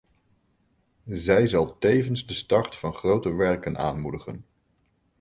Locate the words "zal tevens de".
1.47-2.33